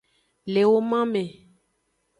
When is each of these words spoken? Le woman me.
Le 0.47 0.63
woman 0.65 1.05
me. 1.13 1.23